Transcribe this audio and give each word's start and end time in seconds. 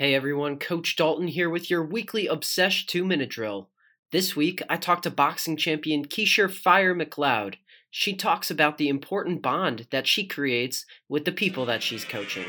Hey 0.00 0.14
everyone, 0.14 0.58
Coach 0.58 0.96
Dalton 0.96 1.28
here 1.28 1.50
with 1.50 1.68
your 1.68 1.84
weekly 1.84 2.26
Obsesh 2.26 2.86
2 2.86 3.04
minute 3.04 3.28
drill. 3.28 3.68
This 4.12 4.34
week, 4.34 4.62
I 4.66 4.78
talked 4.78 5.02
to 5.02 5.10
boxing 5.10 5.58
champion 5.58 6.06
Keisher 6.06 6.50
Fire 6.50 6.94
McLeod. 6.94 7.56
She 7.90 8.16
talks 8.16 8.50
about 8.50 8.78
the 8.78 8.88
important 8.88 9.42
bond 9.42 9.88
that 9.90 10.06
she 10.06 10.26
creates 10.26 10.86
with 11.10 11.26
the 11.26 11.32
people 11.32 11.66
that 11.66 11.82
she's 11.82 12.06
coaching. 12.06 12.44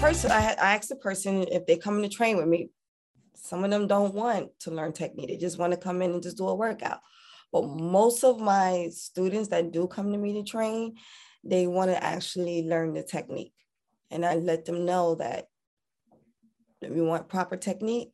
First, 0.00 0.26
I, 0.26 0.56
I 0.60 0.74
asked 0.74 0.88
the 0.88 0.98
person 1.00 1.46
if 1.52 1.64
they 1.66 1.76
come 1.76 1.98
in 1.98 2.02
to 2.02 2.08
train 2.08 2.38
with 2.38 2.48
me. 2.48 2.70
Some 3.36 3.62
of 3.62 3.70
them 3.70 3.86
don't 3.86 4.14
want 4.14 4.50
to 4.62 4.72
learn 4.72 4.92
technique. 4.92 5.28
They 5.28 5.36
just 5.36 5.60
want 5.60 5.72
to 5.72 5.78
come 5.78 6.02
in 6.02 6.10
and 6.10 6.22
just 6.24 6.38
do 6.38 6.48
a 6.48 6.56
workout. 6.56 6.98
But 7.52 7.64
most 7.66 8.24
of 8.24 8.40
my 8.40 8.88
students 8.92 9.50
that 9.50 9.72
do 9.72 9.86
come 9.86 10.10
to 10.12 10.18
me 10.18 10.32
to 10.34 10.42
train, 10.42 10.96
they 11.44 11.66
want 11.66 11.90
to 11.90 12.02
actually 12.02 12.62
learn 12.62 12.94
the 12.94 13.02
technique. 13.02 13.52
And 14.10 14.24
I 14.24 14.36
let 14.36 14.64
them 14.64 14.84
know 14.86 15.16
that 15.16 15.46
if 16.80 16.96
you 16.96 17.04
want 17.04 17.28
proper 17.28 17.56
technique, 17.56 18.10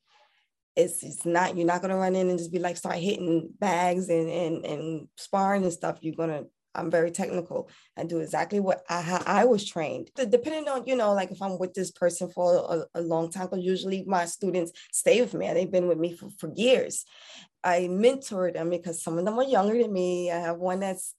it's, 0.77 1.03
it's 1.03 1.25
not, 1.25 1.57
you're 1.57 1.67
not 1.67 1.81
going 1.81 1.91
to 1.91 1.97
run 1.97 2.15
in 2.15 2.31
and 2.31 2.39
just 2.39 2.53
be 2.53 2.59
like, 2.59 2.77
start 2.77 2.97
hitting 2.97 3.51
bags 3.59 4.09
and, 4.09 4.29
and, 4.29 4.65
and 4.65 5.09
sparring 5.17 5.65
and 5.65 5.73
stuff. 5.73 5.99
You're 6.01 6.15
going 6.15 6.31
to, 6.31 6.47
I'm 6.79 6.91
very 6.91 7.11
technical. 7.11 7.69
I 7.97 8.05
do 8.05 8.19
exactly 8.21 8.61
what 8.61 8.83
I, 8.89 9.23
I 9.27 9.45
was 9.45 9.65
trained. 9.65 10.11
Depending 10.17 10.69
on, 10.69 10.87
you 10.87 10.97
know, 10.97 11.13
like 11.13 11.31
if 11.31 11.43
I'm 11.43 11.59
with 11.59 11.75
this 11.75 11.91
person 11.91 12.31
for 12.31 12.87
a, 12.95 13.01
a 13.01 13.03
long 13.03 13.31
time, 13.31 13.47
because 13.47 13.65
usually 13.65 14.05
my 14.07 14.25
students 14.27 14.73
stay 14.93 15.21
with 15.21 15.35
me. 15.35 15.47
and 15.47 15.57
They've 15.57 15.71
been 15.71 15.89
with 15.89 15.99
me 15.99 16.15
for, 16.15 16.31
for 16.39 16.53
years. 16.55 17.05
I 17.65 17.89
mentor 17.89 18.53
them 18.53 18.71
because 18.71 19.03
some 19.03 19.19
of 19.19 19.25
them 19.25 19.39
are 19.39 19.45
younger 19.45 19.83
than 19.83 19.93
me. 19.93 20.31
I 20.31 20.39
have 20.39 20.59
one 20.59 20.81
that's 20.81 21.15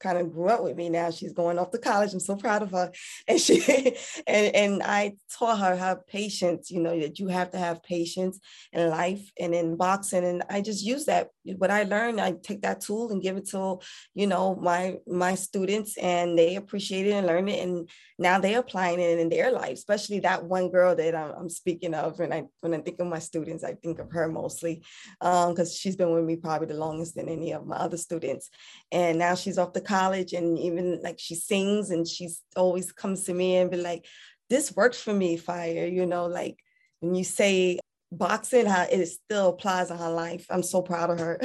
kind 0.00 0.18
of 0.18 0.32
grew 0.32 0.48
up 0.48 0.62
with 0.62 0.76
me 0.76 0.88
now. 0.88 1.10
She's 1.10 1.32
going 1.32 1.58
off 1.58 1.70
to 1.72 1.78
college. 1.78 2.12
I'm 2.12 2.20
so 2.20 2.36
proud 2.36 2.62
of 2.62 2.70
her. 2.72 2.92
And 3.28 3.40
she 3.40 3.94
and, 4.26 4.54
and 4.54 4.82
I 4.82 5.14
taught 5.36 5.58
her 5.58 5.76
how 5.76 5.96
patience, 6.06 6.70
you 6.70 6.80
know, 6.80 6.98
that 6.98 7.18
you 7.18 7.28
have 7.28 7.50
to 7.50 7.58
have 7.58 7.82
patience 7.82 8.40
in 8.72 8.88
life 8.88 9.30
and 9.38 9.54
in 9.54 9.76
boxing. 9.76 10.24
And 10.24 10.42
I 10.48 10.60
just 10.60 10.84
use 10.84 11.04
that. 11.06 11.28
What 11.56 11.70
I 11.70 11.82
learned, 11.82 12.20
I 12.20 12.32
take 12.32 12.62
that 12.62 12.80
tool 12.80 13.10
and 13.10 13.22
give 13.22 13.36
it 13.36 13.48
to, 13.50 13.78
you 14.14 14.26
know, 14.26 14.56
my 14.56 14.96
my 15.06 15.34
students 15.34 15.96
and 15.98 16.38
they 16.38 16.56
appreciate 16.56 17.06
it 17.06 17.12
and 17.12 17.26
learn 17.26 17.48
it. 17.48 17.62
And 17.62 17.88
now 18.18 18.38
they're 18.38 18.60
applying 18.60 19.00
it 19.00 19.18
in 19.18 19.28
their 19.28 19.50
life, 19.52 19.74
especially 19.74 20.20
that 20.20 20.44
one 20.44 20.70
girl 20.70 20.94
that 20.94 21.14
I'm, 21.14 21.32
I'm 21.32 21.50
speaking 21.50 21.94
of. 21.94 22.20
And 22.20 22.32
I 22.32 22.44
when 22.60 22.74
I 22.74 22.78
think 22.78 22.98
of 23.00 23.06
my 23.06 23.18
students, 23.18 23.64
I 23.64 23.74
think 23.74 23.98
of 23.98 24.10
her 24.12 24.28
mostly 24.28 24.82
because 25.20 25.70
um, 25.70 25.76
she's 25.76 25.96
been 25.96 26.12
with 26.12 26.24
me 26.24 26.36
probably 26.36 26.68
the 26.68 26.74
longest 26.74 27.14
than 27.14 27.28
any 27.28 27.52
of 27.52 27.66
my 27.66 27.76
other 27.76 27.96
students. 27.96 28.50
And 28.92 29.18
now 29.18 29.34
she's 29.34 29.58
off 29.58 29.72
the 29.72 29.80
college 29.88 30.32
and 30.34 30.58
even 30.58 31.00
like 31.02 31.18
she 31.18 31.34
sings 31.34 31.90
and 31.90 32.06
she's 32.06 32.42
always 32.56 32.92
comes 32.92 33.24
to 33.24 33.34
me 33.34 33.56
and 33.56 33.70
be 33.70 33.78
like, 33.78 34.04
this 34.50 34.76
works 34.76 35.00
for 35.00 35.12
me, 35.12 35.36
fire, 35.36 35.86
you 35.86 36.06
know, 36.06 36.26
like 36.26 36.58
when 37.00 37.14
you 37.14 37.24
say 37.24 37.78
boxing, 38.12 38.66
how 38.66 38.86
it 38.90 39.06
still 39.06 39.48
applies 39.48 39.90
in 39.90 39.98
her 39.98 40.10
life. 40.10 40.46
I'm 40.50 40.62
so 40.62 40.82
proud 40.82 41.10
of 41.10 41.18
her. 41.18 41.40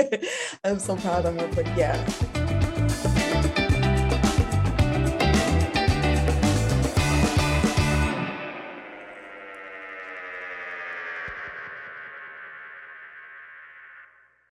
I'm 0.64 0.78
so 0.78 0.96
proud 0.96 1.26
of 1.26 1.38
her, 1.40 1.48
but 1.54 1.66
yeah. 1.76 2.27